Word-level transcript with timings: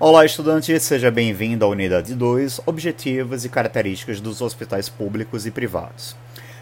Olá, 0.00 0.24
estudante, 0.24 0.78
seja 0.80 1.08
bem-vindo 1.08 1.64
à 1.64 1.68
unidade 1.68 2.16
2, 2.16 2.62
Objetivos 2.66 3.44
e 3.44 3.48
características 3.48 4.20
dos 4.20 4.42
hospitais 4.42 4.88
públicos 4.88 5.46
e 5.46 5.52
privados. 5.52 6.16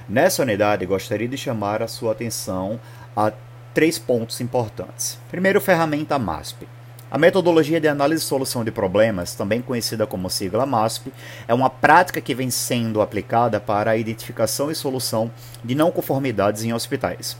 Nessa 0.06 0.42
unidade, 0.42 0.84
gostaria 0.84 1.26
de 1.26 1.38
chamar 1.38 1.82
a 1.82 1.88
sua 1.88 2.12
atenção 2.12 2.78
a 3.16 3.32
três 3.72 3.98
pontos 3.98 4.38
importantes. 4.42 5.18
Primeiro, 5.30 5.62
ferramenta 5.62 6.18
MASP. 6.18 6.68
A 7.10 7.16
metodologia 7.16 7.80
de 7.80 7.88
análise 7.88 8.22
e 8.22 8.26
solução 8.26 8.62
de 8.62 8.70
problemas, 8.70 9.34
também 9.34 9.62
conhecida 9.62 10.06
como 10.06 10.28
sigla 10.28 10.66
MASP, 10.66 11.10
é 11.48 11.54
uma 11.54 11.70
prática 11.70 12.20
que 12.20 12.34
vem 12.34 12.50
sendo 12.50 13.00
aplicada 13.00 13.58
para 13.58 13.92
a 13.92 13.96
identificação 13.96 14.70
e 14.70 14.74
solução 14.74 15.30
de 15.64 15.74
não 15.74 15.90
conformidades 15.90 16.64
em 16.64 16.74
hospitais. 16.74 17.38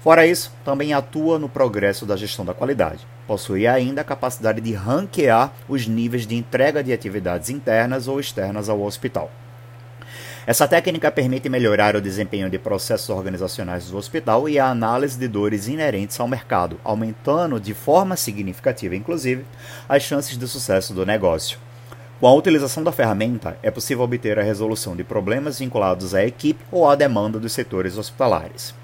Fora 0.00 0.26
isso, 0.26 0.50
também 0.64 0.94
atua 0.94 1.38
no 1.38 1.48
progresso 1.48 2.06
da 2.06 2.16
gestão 2.16 2.42
da 2.42 2.54
qualidade. 2.54 3.06
Possui 3.26 3.66
ainda 3.66 4.00
a 4.00 4.04
capacidade 4.04 4.58
de 4.58 4.72
ranquear 4.72 5.52
os 5.68 5.86
níveis 5.86 6.26
de 6.26 6.34
entrega 6.34 6.82
de 6.82 6.90
atividades 6.90 7.50
internas 7.50 8.08
ou 8.08 8.18
externas 8.18 8.70
ao 8.70 8.80
hospital. 8.80 9.30
Essa 10.46 10.66
técnica 10.66 11.10
permite 11.10 11.50
melhorar 11.50 11.94
o 11.94 12.00
desempenho 12.00 12.48
de 12.48 12.58
processos 12.58 13.10
organizacionais 13.10 13.90
do 13.90 13.96
hospital 13.98 14.48
e 14.48 14.58
a 14.58 14.70
análise 14.70 15.18
de 15.18 15.28
dores 15.28 15.68
inerentes 15.68 16.18
ao 16.18 16.26
mercado, 16.26 16.80
aumentando 16.82 17.60
de 17.60 17.74
forma 17.74 18.16
significativa, 18.16 18.96
inclusive, 18.96 19.44
as 19.86 20.02
chances 20.02 20.38
de 20.38 20.48
sucesso 20.48 20.94
do 20.94 21.04
negócio. 21.04 21.58
Com 22.18 22.26
a 22.26 22.34
utilização 22.34 22.82
da 22.82 22.90
ferramenta, 22.90 23.58
é 23.62 23.70
possível 23.70 24.02
obter 24.02 24.38
a 24.38 24.42
resolução 24.42 24.96
de 24.96 25.04
problemas 25.04 25.58
vinculados 25.58 26.14
à 26.14 26.24
equipe 26.24 26.64
ou 26.72 26.88
à 26.88 26.94
demanda 26.94 27.38
dos 27.38 27.52
setores 27.52 27.98
hospitalares. 27.98 28.74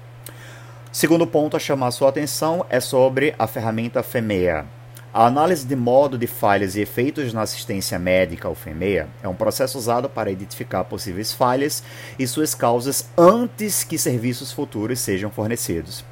Segundo 0.91 1.27
ponto 1.27 1.57
a 1.57 1.59
chamar 1.59 1.91
sua 1.91 2.09
atenção 2.09 2.65
é 2.69 2.79
sobre 2.79 3.35
a 3.37 3.45
ferramenta 3.45 4.01
FEMEA. 4.01 4.65
A 5.13 5.25
análise 5.25 5.65
de 5.65 5.75
modo 5.75 6.17
de 6.17 6.27
falhas 6.27 6.75
e 6.75 6.81
efeitos 6.81 7.33
na 7.33 7.41
assistência 7.41 7.99
médica, 7.99 8.47
ou 8.47 8.55
FEMEA, 8.55 9.07
é 9.21 9.27
um 9.27 9.35
processo 9.35 9.77
usado 9.77 10.09
para 10.09 10.31
identificar 10.31 10.83
possíveis 10.85 11.33
falhas 11.33 11.83
e 12.17 12.25
suas 12.25 12.55
causas 12.55 13.09
antes 13.17 13.83
que 13.83 13.97
serviços 13.97 14.51
futuros 14.51 14.99
sejam 14.99 15.29
fornecidos. 15.29 16.05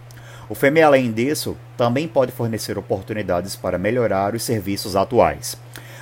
O 0.49 0.55
FEMEA, 0.55 0.87
além 0.87 1.11
disso, 1.11 1.57
também 1.77 2.07
pode 2.07 2.31
fornecer 2.31 2.77
oportunidades 2.77 3.55
para 3.55 3.79
melhorar 3.79 4.35
os 4.35 4.43
serviços 4.43 4.95
atuais. 4.95 5.57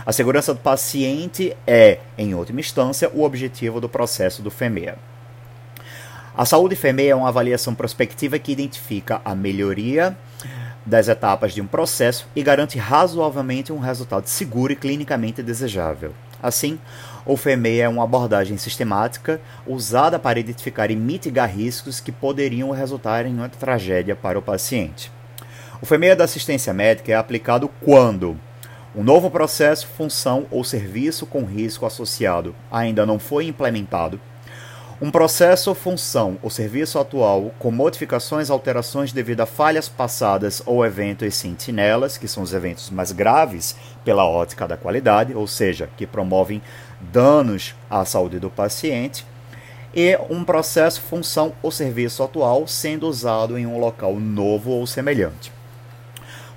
A 0.05 0.11
segurança 0.11 0.53
do 0.53 0.59
paciente 0.59 1.55
é, 1.65 1.99
em 2.17 2.33
última 2.33 2.59
instância, 2.59 3.09
o 3.13 3.23
objetivo 3.23 3.79
do 3.79 3.87
processo 3.87 4.41
do 4.41 4.51
FEMEA. 4.51 4.97
A 6.35 6.45
saúde 6.45 6.75
FEMEA 6.75 7.11
é 7.11 7.15
uma 7.15 7.27
avaliação 7.27 7.75
prospectiva 7.75 8.39
que 8.39 8.51
identifica 8.51 9.21
a 9.23 9.35
melhoria 9.35 10.17
das 10.83 11.07
etapas 11.07 11.53
de 11.53 11.61
um 11.61 11.67
processo 11.67 12.27
e 12.35 12.41
garante 12.41 12.79
razoavelmente 12.79 13.71
um 13.71 13.77
resultado 13.77 14.25
seguro 14.25 14.73
e 14.73 14.75
clinicamente 14.75 15.43
desejável. 15.43 16.11
Assim, 16.41 16.79
o 17.23 17.37
FEMEA 17.37 17.83
é 17.83 17.87
uma 17.87 18.03
abordagem 18.03 18.57
sistemática 18.57 19.39
usada 19.67 20.17
para 20.17 20.39
identificar 20.39 20.89
e 20.89 20.95
mitigar 20.95 21.55
riscos 21.55 21.99
que 21.99 22.11
poderiam 22.11 22.71
resultar 22.71 23.27
em 23.27 23.35
uma 23.35 23.47
tragédia 23.47 24.15
para 24.15 24.39
o 24.39 24.41
paciente. 24.41 25.11
O 25.83 25.85
FEMEA 25.85 26.15
da 26.15 26.23
assistência 26.23 26.73
médica 26.73 27.11
é 27.11 27.15
aplicado 27.15 27.69
quando 27.79 28.39
um 28.95 29.03
novo 29.03 29.29
processo, 29.29 29.87
função 29.87 30.47
ou 30.49 30.63
serviço 30.63 31.27
com 31.27 31.45
risco 31.45 31.85
associado 31.85 32.55
ainda 32.71 33.05
não 33.05 33.19
foi 33.19 33.45
implementado 33.45 34.19
um 35.01 35.11
processo 35.11 35.69
ou 35.69 35.75
função 35.75 36.37
ou 36.41 36.49
serviço 36.49 36.99
atual 36.99 37.51
com 37.59 37.71
modificações, 37.71 38.49
alterações 38.49 39.11
devido 39.11 39.41
a 39.41 39.45
falhas 39.45 39.89
passadas 39.89 40.61
ou 40.65 40.85
eventos 40.85 41.35
sentinelas, 41.35 42.17
que 42.17 42.27
são 42.27 42.43
os 42.43 42.53
eventos 42.53 42.89
mais 42.89 43.11
graves 43.11 43.75
pela 44.05 44.25
ótica 44.25 44.67
da 44.67 44.77
qualidade, 44.77 45.33
ou 45.33 45.47
seja, 45.47 45.89
que 45.97 46.05
promovem 46.05 46.61
danos 46.99 47.75
à 47.89 48.05
saúde 48.05 48.39
do 48.39 48.49
paciente, 48.49 49.25
e 49.95 50.17
um 50.29 50.43
processo, 50.43 51.01
função 51.01 51.53
ou 51.61 51.71
serviço 51.71 52.23
atual 52.23 52.67
sendo 52.67 53.07
usado 53.07 53.57
em 53.57 53.67
um 53.67 53.79
local 53.79 54.15
novo 54.15 54.71
ou 54.71 54.87
semelhante. 54.87 55.51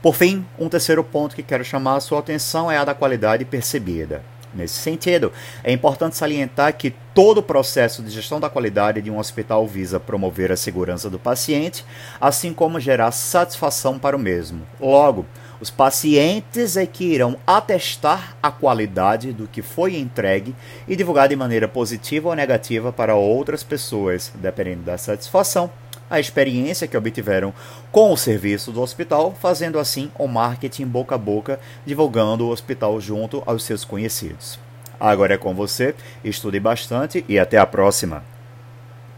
Por 0.01 0.15
fim, 0.15 0.47
um 0.59 0.69
terceiro 0.69 1.03
ponto 1.03 1.35
que 1.35 1.43
quero 1.43 1.65
chamar 1.65 1.97
a 1.97 2.01
sua 2.01 2.21
atenção 2.21 2.71
é 2.71 2.79
a 2.79 2.85
da 2.85 2.95
qualidade 2.95 3.45
percebida. 3.45 4.23
Nesse 4.57 4.75
sentido, 4.75 5.33
é 5.63 5.73
importante 5.73 6.17
salientar 6.17 6.77
que 6.77 6.95
todo 7.15 7.39
o 7.39 7.43
processo 7.43 8.03
de 8.03 8.11
gestão 8.11 8.41
da 8.41 8.49
qualidade 8.49 9.03
de 9.03 9.11
um 9.11 9.19
hospital 9.19 9.67
visa 9.67 10.01
promover 10.01 10.51
a 10.51 10.57
segurança 10.57 11.11
do 11.11 11.19
paciente, 11.19 11.85
assim 12.21 12.53
como 12.53 12.81
gerar 12.81 13.11
satisfação 13.13 13.99
para 13.99 14.17
o 14.17 14.19
mesmo. 14.19 14.67
Logo, 14.81 15.27
os 15.61 15.71
pacientes 15.71 16.77
é 16.77 16.85
que 16.85 17.05
irão 17.05 17.37
atestar 17.47 18.37
a 18.43 18.51
qualidade 18.51 19.33
do 19.33 19.47
que 19.47 19.63
foi 19.63 19.97
entregue 19.97 20.55
e 20.87 20.97
divulgar 20.97 21.29
de 21.29 21.37
maneira 21.37 21.67
positiva 21.67 22.29
ou 22.29 22.35
negativa 22.35 22.93
para 22.93 23.15
outras 23.15 23.63
pessoas, 23.63 24.33
dependendo 24.35 24.83
da 24.83 24.99
satisfação, 24.99 25.71
a 26.11 26.21
experiência 26.21 26.87
que 26.87 26.97
obtiveram 26.97 27.53
com 27.91 28.13
o 28.13 28.17
serviço 28.17 28.71
do 28.71 28.81
hospital, 28.81 29.35
fazendo 29.41 29.79
assim 29.79 30.11
o 30.19 30.27
marketing 30.27 30.87
boca 30.87 31.15
a 31.15 31.19
boca, 31.19 31.59
divulgando 31.85 32.47
o 32.47 32.51
hospital 32.51 33.01
junto 33.01 33.43
aos 33.47 33.65
seus 33.65 33.85
conhecidos. 33.85 34.59
Agora 34.99 35.35
é 35.35 35.39
com 35.39 35.55
você, 35.55 35.95
estude 36.25 36.59
bastante 36.59 37.25
e 37.29 37.39
até 37.39 37.59
a 37.59 37.67
próxima! 37.67 38.36